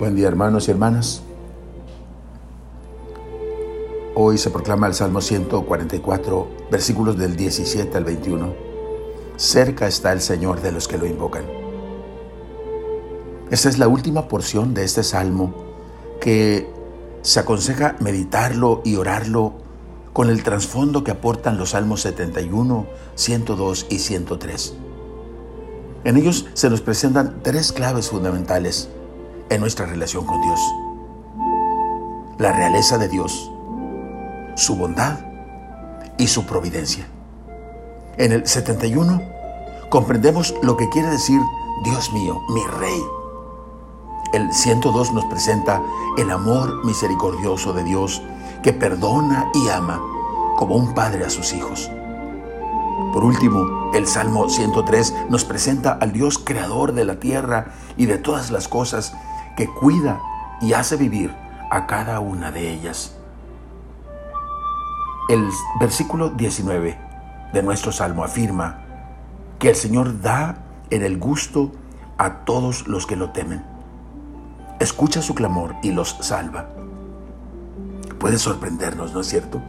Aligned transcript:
Buen 0.00 0.16
día 0.16 0.28
hermanos 0.28 0.66
y 0.66 0.70
hermanas. 0.70 1.20
Hoy 4.14 4.38
se 4.38 4.48
proclama 4.48 4.86
el 4.86 4.94
Salmo 4.94 5.20
144, 5.20 6.48
versículos 6.70 7.18
del 7.18 7.36
17 7.36 7.98
al 7.98 8.04
21. 8.04 8.54
Cerca 9.36 9.86
está 9.86 10.14
el 10.14 10.22
Señor 10.22 10.62
de 10.62 10.72
los 10.72 10.88
que 10.88 10.96
lo 10.96 11.04
invocan. 11.04 11.44
Esta 13.50 13.68
es 13.68 13.78
la 13.78 13.88
última 13.88 14.26
porción 14.26 14.72
de 14.72 14.84
este 14.84 15.02
salmo 15.02 15.52
que 16.18 16.66
se 17.20 17.40
aconseja 17.40 17.96
meditarlo 18.00 18.80
y 18.86 18.96
orarlo 18.96 19.52
con 20.14 20.30
el 20.30 20.42
trasfondo 20.42 21.04
que 21.04 21.10
aportan 21.10 21.58
los 21.58 21.70
salmos 21.70 22.00
71, 22.00 22.86
102 23.16 23.86
y 23.90 23.98
103. 23.98 24.74
En 26.04 26.16
ellos 26.16 26.46
se 26.54 26.70
nos 26.70 26.80
presentan 26.80 27.42
tres 27.42 27.70
claves 27.70 28.08
fundamentales 28.08 28.88
en 29.50 29.60
nuestra 29.60 29.84
relación 29.84 30.24
con 30.24 30.40
Dios. 30.40 30.60
La 32.38 32.52
realeza 32.52 32.96
de 32.96 33.08
Dios, 33.08 33.50
su 34.54 34.76
bondad 34.76 35.18
y 36.16 36.28
su 36.28 36.46
providencia. 36.46 37.06
En 38.16 38.32
el 38.32 38.46
71 38.46 39.20
comprendemos 39.90 40.54
lo 40.62 40.76
que 40.76 40.88
quiere 40.88 41.10
decir 41.10 41.40
Dios 41.84 42.12
mío, 42.12 42.40
mi 42.50 42.62
rey. 42.78 43.02
El 44.32 44.52
102 44.52 45.12
nos 45.12 45.24
presenta 45.26 45.82
el 46.16 46.30
amor 46.30 46.84
misericordioso 46.84 47.72
de 47.72 47.82
Dios 47.82 48.22
que 48.62 48.72
perdona 48.72 49.50
y 49.54 49.68
ama 49.68 50.00
como 50.56 50.76
un 50.76 50.94
padre 50.94 51.24
a 51.24 51.30
sus 51.30 51.52
hijos. 51.52 51.90
Por 53.12 53.24
último, 53.24 53.90
el 53.92 54.06
Salmo 54.06 54.48
103 54.48 55.14
nos 55.30 55.44
presenta 55.44 55.92
al 55.92 56.12
Dios 56.12 56.38
creador 56.38 56.92
de 56.92 57.04
la 57.04 57.18
tierra 57.18 57.72
y 57.96 58.06
de 58.06 58.18
todas 58.18 58.52
las 58.52 58.68
cosas 58.68 59.14
que 59.60 59.68
cuida 59.68 60.22
y 60.62 60.72
hace 60.72 60.96
vivir 60.96 61.36
a 61.70 61.86
cada 61.86 62.18
una 62.20 62.50
de 62.50 62.72
ellas. 62.72 63.14
El 65.28 65.50
versículo 65.78 66.30
19 66.30 66.96
de 67.52 67.62
nuestro 67.62 67.92
Salmo 67.92 68.24
afirma 68.24 68.78
que 69.58 69.68
el 69.68 69.76
Señor 69.76 70.22
da 70.22 70.64
en 70.88 71.02
el 71.02 71.18
gusto 71.18 71.72
a 72.16 72.36
todos 72.46 72.88
los 72.88 73.06
que 73.06 73.16
lo 73.16 73.32
temen. 73.32 73.62
Escucha 74.78 75.20
su 75.20 75.34
clamor 75.34 75.74
y 75.82 75.92
los 75.92 76.16
salva. 76.22 76.70
Puede 78.18 78.38
sorprendernos, 78.38 79.12
¿no 79.12 79.20
es 79.20 79.26
cierto? 79.26 79.60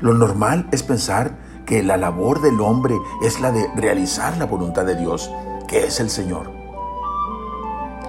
Lo 0.00 0.14
normal 0.14 0.68
es 0.70 0.84
pensar 0.84 1.36
que 1.66 1.82
la 1.82 1.96
labor 1.96 2.40
del 2.40 2.60
hombre 2.60 2.94
es 3.24 3.40
la 3.40 3.50
de 3.50 3.68
realizar 3.74 4.36
la 4.36 4.46
voluntad 4.46 4.84
de 4.84 4.94
Dios, 4.94 5.32
que 5.66 5.86
es 5.86 5.98
el 5.98 6.10
Señor. 6.10 6.61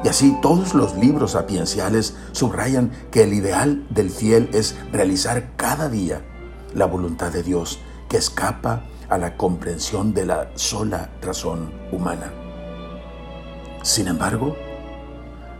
Y 0.04 0.10
así 0.10 0.38
todos 0.42 0.74
los 0.74 0.96
libros 0.96 1.32
sapienciales 1.32 2.16
subrayan 2.34 2.92
que 3.10 3.24
el 3.24 3.34
ideal 3.34 3.86
del 3.90 4.10
fiel 4.10 4.50
es 4.54 4.76
realizar 4.92 5.52
cada 5.56 5.88
día 5.88 6.22
la 6.74 6.86
voluntad 6.86 7.32
de 7.32 7.44
Dios, 7.44 7.80
que 8.10 8.18
escapa 8.18 8.84
a 9.10 9.18
la 9.18 9.38
comprensión 9.38 10.14
de 10.14 10.26
la 10.26 10.50
sola 10.56 11.10
razón 11.22 11.72
humana. 11.92 12.34
Sin 13.82 14.08
embargo, 14.08 14.56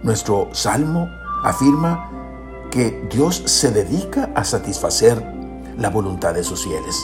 nuestro 0.02 0.50
salmo 0.52 1.08
afirma 1.44 2.10
que 2.70 3.08
Dios 3.12 3.44
se 3.46 3.72
dedica 3.72 4.32
a 4.36 4.44
satisfacer 4.44 5.24
la 5.78 5.90
voluntad 5.90 6.34
de 6.34 6.44
sus 6.44 6.64
fieles. 6.64 7.02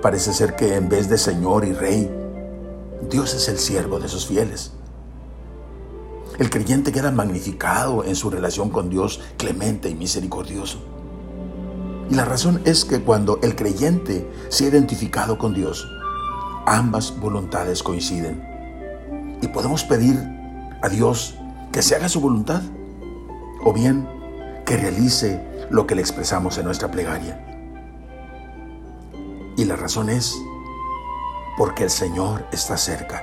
Parece 0.00 0.32
ser 0.32 0.56
que 0.56 0.74
en 0.74 0.88
vez 0.88 1.08
de 1.08 1.18
Señor 1.18 1.64
y 1.64 1.72
Rey, 1.72 2.10
Dios 3.08 3.34
es 3.34 3.48
el 3.48 3.58
siervo 3.58 4.00
de 4.00 4.08
sus 4.08 4.26
fieles. 4.26 4.72
El 6.38 6.48
creyente 6.48 6.92
queda 6.92 7.10
magnificado 7.10 8.04
en 8.04 8.16
su 8.16 8.30
relación 8.30 8.70
con 8.70 8.88
Dios 8.88 9.20
clemente 9.36 9.90
y 9.90 9.94
misericordioso. 9.94 10.78
Y 12.10 12.14
la 12.14 12.24
razón 12.24 12.62
es 12.64 12.84
que 12.84 13.00
cuando 13.02 13.38
el 13.42 13.54
creyente 13.54 14.30
se 14.48 14.64
ha 14.64 14.68
identificado 14.68 15.38
con 15.38 15.54
Dios, 15.54 15.86
ambas 16.66 17.18
voluntades 17.18 17.82
coinciden. 17.82 18.42
Y 19.42 19.48
podemos 19.48 19.84
pedir 19.84 20.18
a 20.82 20.88
Dios 20.88 21.34
que 21.70 21.82
se 21.82 21.96
haga 21.96 22.08
su 22.08 22.20
voluntad 22.20 22.62
o 23.64 23.72
bien 23.72 24.08
que 24.64 24.76
realice 24.76 25.42
lo 25.70 25.86
que 25.86 25.94
le 25.94 26.02
expresamos 26.02 26.58
en 26.58 26.64
nuestra 26.64 26.90
plegaria. 26.90 27.46
Y 29.56 29.64
la 29.64 29.76
razón 29.76 30.08
es 30.08 30.34
porque 31.58 31.84
el 31.84 31.90
Señor 31.90 32.46
está 32.52 32.76
cerca 32.76 33.22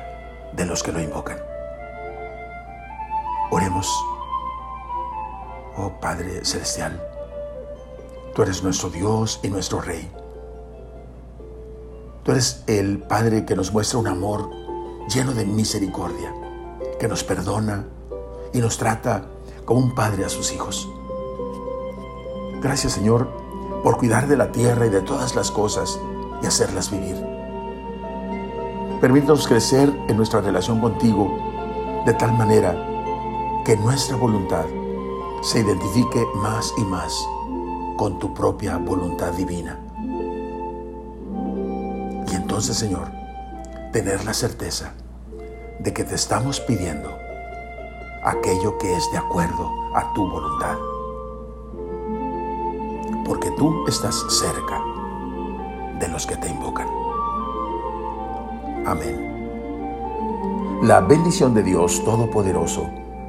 de 0.55 0.66
los 0.66 0.84
que 0.84 0.91
lo 0.91 1.01
invocan. 1.01 1.48
Oremos. 3.51 3.87
Oh 5.75 5.91
Padre 5.99 6.45
Celestial, 6.45 7.01
tú 8.35 8.43
eres 8.43 8.63
nuestro 8.63 8.89
Dios 8.89 9.39
y 9.41 9.47
nuestro 9.47 9.81
Rey. 9.81 10.11
Tú 12.23 12.31
eres 12.31 12.63
el 12.67 12.99
Padre 12.99 13.45
que 13.45 13.55
nos 13.55 13.73
muestra 13.73 13.97
un 13.97 14.07
amor 14.07 14.51
lleno 15.07 15.33
de 15.33 15.45
misericordia, 15.45 16.31
que 16.99 17.07
nos 17.07 17.23
perdona 17.23 17.87
y 18.53 18.59
nos 18.59 18.77
trata 18.77 19.25
como 19.66 19.79
un 19.79 19.95
padre 19.95 20.25
a 20.25 20.29
sus 20.29 20.51
hijos. 20.51 20.87
Gracias 22.61 22.93
Señor 22.93 23.29
por 23.83 23.97
cuidar 23.97 24.27
de 24.27 24.37
la 24.37 24.51
tierra 24.51 24.85
y 24.85 24.89
de 24.89 25.01
todas 25.01 25.35
las 25.35 25.49
cosas 25.49 25.99
y 26.43 26.45
hacerlas 26.45 26.91
vivir. 26.91 27.16
Permítanos 29.01 29.47
crecer 29.47 29.91
en 30.07 30.17
nuestra 30.17 30.41
relación 30.41 30.79
contigo 30.81 32.03
de 32.05 32.13
tal 32.13 32.33
manera 32.33 32.98
que 33.69 33.78
nuestra 33.78 34.18
voluntad 34.18 34.66
se 35.44 35.59
identifique 35.59 36.25
más 36.34 36.74
y 36.75 36.81
más 36.81 37.13
con 37.97 38.18
tu 38.18 38.34
propia 38.34 38.78
voluntad 38.78 39.31
divina. 39.34 39.80
Y 42.31 42.35
entonces, 42.35 42.78
Señor, 42.78 43.12
tener 43.94 44.25
la 44.25 44.34
certeza 44.34 44.94
de 45.78 45.94
que 45.94 46.03
te 46.03 46.16
estamos 46.16 46.59
pidiendo 46.62 47.16
aquello 48.24 48.75
que 48.79 48.91
es 48.91 49.03
de 49.12 49.19
acuerdo 49.19 49.69
a 49.94 50.13
tu 50.13 50.28
voluntad. 50.28 50.75
Porque 53.24 53.52
tú 53.52 53.85
estás 53.88 54.16
cerca 54.29 54.81
de 56.00 56.08
los 56.08 56.25
que 56.25 56.38
te 56.38 56.50
invocan. 56.50 56.88
Amén. 58.88 59.29
La 60.81 61.02
bendición 61.02 61.53
de 61.53 61.62
Dios 61.62 62.03
Todopoderoso, 62.03 62.90